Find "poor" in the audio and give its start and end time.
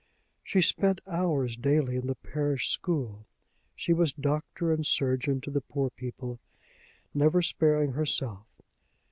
5.61-5.91